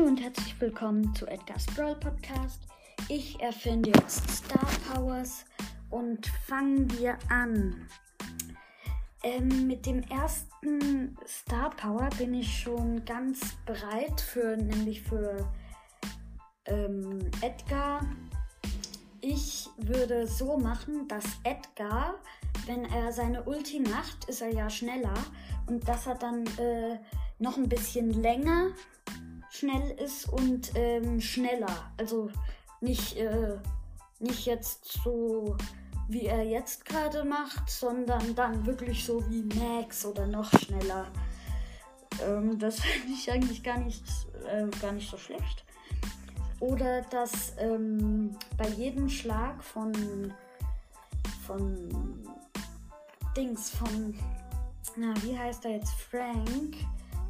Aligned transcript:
Hallo 0.00 0.12
und 0.12 0.22
herzlich 0.22 0.58
willkommen 0.58 1.14
zu 1.14 1.26
Edgar's 1.26 1.66
Brawl 1.66 1.94
Podcast. 1.94 2.62
Ich 3.08 3.38
erfinde 3.38 3.90
jetzt 3.90 4.30
Star 4.30 4.66
Powers 4.88 5.44
und 5.90 6.26
fangen 6.26 6.90
wir 6.98 7.18
an. 7.28 7.86
Ähm, 9.22 9.66
mit 9.66 9.84
dem 9.84 10.02
ersten 10.04 11.18
Star 11.28 11.68
Power 11.76 12.08
bin 12.16 12.32
ich 12.32 12.62
schon 12.62 13.04
ganz 13.04 13.40
bereit 13.66 14.18
für, 14.22 14.56
nämlich 14.56 15.02
für 15.02 15.52
ähm, 16.64 17.30
Edgar. 17.42 18.00
Ich 19.20 19.68
würde 19.76 20.26
so 20.26 20.56
machen, 20.56 21.08
dass 21.08 21.24
Edgar, 21.44 22.14
wenn 22.64 22.86
er 22.86 23.12
seine 23.12 23.42
Ulti 23.42 23.80
macht, 23.80 24.24
ist 24.30 24.40
er 24.40 24.50
ja 24.50 24.70
schneller 24.70 25.12
und 25.66 25.86
dass 25.86 26.06
er 26.06 26.14
dann 26.14 26.46
äh, 26.56 26.98
noch 27.38 27.58
ein 27.58 27.68
bisschen 27.68 28.22
länger 28.22 28.68
schnell 29.50 29.90
ist 29.92 30.28
und 30.28 30.72
ähm, 30.74 31.20
schneller. 31.20 31.92
Also 31.96 32.30
nicht, 32.80 33.16
äh, 33.16 33.58
nicht 34.18 34.46
jetzt 34.46 34.84
so, 35.02 35.56
wie 36.08 36.26
er 36.26 36.44
jetzt 36.44 36.84
gerade 36.84 37.24
macht, 37.24 37.68
sondern 37.68 38.34
dann 38.34 38.64
wirklich 38.66 39.04
so 39.04 39.22
wie 39.28 39.42
Max 39.58 40.04
oder 40.04 40.26
noch 40.26 40.50
schneller. 40.50 41.06
Ähm, 42.24 42.58
das 42.58 42.80
finde 42.80 43.12
ich 43.12 43.30
eigentlich 43.30 43.62
gar 43.62 43.78
nicht, 43.78 44.04
äh, 44.48 44.66
gar 44.80 44.92
nicht 44.92 45.10
so 45.10 45.16
schlecht. 45.16 45.64
Oder 46.60 47.02
dass 47.02 47.54
ähm, 47.58 48.36
bei 48.58 48.68
jedem 48.68 49.08
Schlag 49.08 49.64
von, 49.64 50.32
von 51.46 52.22
Dings, 53.34 53.70
von, 53.70 54.14
na, 54.96 55.14
wie 55.22 55.36
heißt 55.36 55.64
er 55.64 55.72
jetzt? 55.72 55.94
Frank 55.94 56.76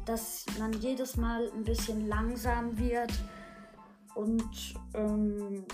dass 0.05 0.45
man 0.59 0.73
jedes 0.73 1.15
Mal 1.17 1.51
ein 1.51 1.63
bisschen 1.63 2.07
langsam 2.07 2.77
wird 2.77 3.11
und 4.15 4.75
ähm, 4.93 5.65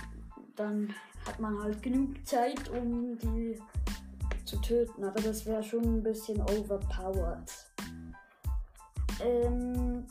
dann 0.55 0.93
hat 1.25 1.39
man 1.39 1.61
halt 1.61 1.81
genug 1.81 2.25
Zeit, 2.25 2.69
um 2.69 3.17
die 3.17 3.59
zu 4.45 4.57
töten. 4.61 5.03
Aber 5.03 5.21
das 5.21 5.45
wäre 5.45 5.63
schon 5.63 5.83
ein 5.83 6.03
bisschen 6.03 6.41
overpowered. 6.41 7.51
Ähm, 9.19 10.05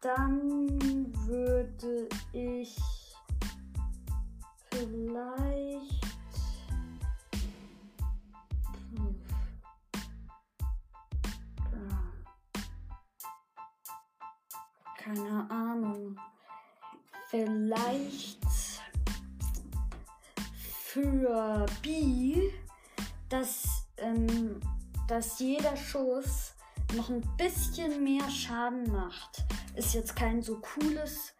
dann 0.00 0.57
keine 15.08 15.50
Ahnung, 15.50 16.18
vielleicht 17.28 18.44
für 20.60 21.64
B, 21.82 22.50
dass, 23.28 23.86
ähm, 23.96 24.60
dass 25.06 25.38
jeder 25.38 25.76
Schuss 25.76 26.54
noch 26.94 27.08
ein 27.08 27.22
bisschen 27.38 28.04
mehr 28.04 28.28
Schaden 28.28 28.90
macht. 28.92 29.44
Ist 29.76 29.94
jetzt 29.94 30.14
kein 30.14 30.42
so 30.42 30.60
cooles 30.60 31.32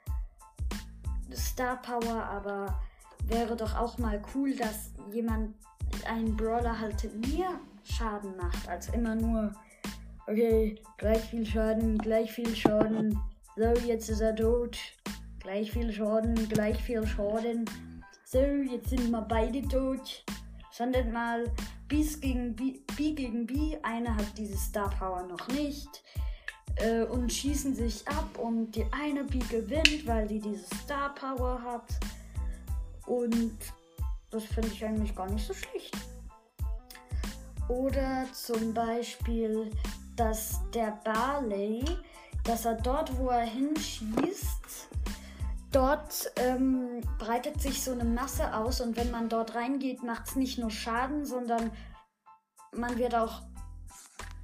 Star 1.35 1.77
Power, 1.83 2.25
aber 2.25 2.81
wäre 3.25 3.55
doch 3.55 3.77
auch 3.77 3.99
mal 3.99 4.23
cool, 4.35 4.57
dass 4.57 4.93
jemand, 5.13 5.55
ein 6.07 6.37
Brawler 6.37 6.79
halt 6.79 7.03
mehr 7.27 7.51
Schaden 7.83 8.37
macht, 8.37 8.69
als 8.69 8.89
immer 8.91 9.15
nur, 9.15 9.53
okay, 10.27 10.81
gleich 10.97 11.23
viel 11.25 11.45
Schaden, 11.45 11.99
gleich 11.99 12.33
viel 12.33 12.55
Schaden, 12.55 13.19
so, 13.59 13.73
jetzt 13.87 14.09
ist 14.09 14.21
er 14.21 14.37
tot. 14.37 14.79
Gleich 15.41 15.73
viel 15.73 15.93
Schaden, 15.93 16.49
gleich 16.49 16.81
viel 16.81 17.05
Schaden. 17.05 17.65
So, 18.25 18.39
jetzt 18.39 18.91
sind 18.91 19.11
wir 19.11 19.23
beide 19.23 19.63
tot. 19.63 20.25
Sondern 20.71 21.11
mal 21.11 21.45
bis 21.89 22.21
gegen 22.21 22.55
B, 22.55 22.79
B 22.97 23.13
gegen 23.15 23.47
B. 23.47 23.77
Einer 23.83 24.15
hat 24.15 24.39
diese 24.39 24.57
Star 24.57 24.91
Power 24.91 25.27
noch 25.27 25.49
nicht. 25.49 26.05
Äh, 26.77 27.03
und 27.07 27.33
schießen 27.33 27.75
sich 27.75 28.07
ab 28.07 28.39
und 28.39 28.71
die 28.77 28.87
eine 28.93 29.25
B 29.25 29.41
gewinnt, 29.51 30.07
weil 30.07 30.29
die 30.29 30.39
diese 30.39 30.67
Star 30.85 31.13
Power 31.17 31.61
hat. 31.61 31.99
Und 33.07 33.59
das 34.31 34.45
finde 34.45 34.69
ich 34.69 34.85
eigentlich 34.85 35.17
gar 35.17 35.29
nicht 35.29 35.45
so 35.45 35.55
schlecht. 35.55 35.97
Oder 37.69 38.25
zum 38.33 38.73
Beispiel, 38.73 39.71
dass 40.15 40.61
der 40.73 41.01
Barley 41.03 41.85
dass 42.49 42.65
er 42.65 42.77
dort, 42.77 43.19
wo 43.19 43.29
er 43.29 43.45
hinschießt, 43.45 44.89
dort 45.71 46.33
ähm, 46.37 47.03
breitet 47.19 47.61
sich 47.61 47.85
so 47.85 47.93
eine 47.93 48.05
Masse 48.05 48.55
aus 48.55 48.81
und 48.81 48.97
wenn 48.97 49.11
man 49.11 49.29
dort 49.29 49.55
reingeht, 49.55 50.03
macht 50.03 50.29
es 50.29 50.37
nicht 50.37 50.59
nur 50.59 50.71
Schaden, 50.71 51.27
sondern 51.27 51.71
man 52.75 52.97
wird 52.97 53.15
auch 53.15 53.43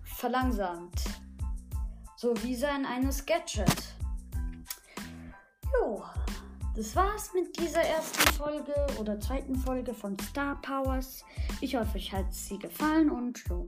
verlangsamt. 0.02 1.02
So 2.16 2.34
wie 2.42 2.54
sein 2.54 2.84
eines 2.84 3.24
Gadget. 3.24 3.94
Jo, 5.72 6.04
das 6.76 6.94
war's 6.94 7.32
mit 7.32 7.58
dieser 7.58 7.82
ersten 7.82 8.32
Folge 8.34 8.74
oder 9.00 9.18
zweiten 9.18 9.56
Folge 9.56 9.94
von 9.94 10.18
Star 10.18 10.60
Powers. 10.60 11.24
Ich 11.62 11.74
hoffe, 11.74 11.96
euch 11.96 12.12
hat 12.12 12.34
sie 12.34 12.58
gefallen 12.58 13.10
und 13.10 13.42
jo. 13.48 13.66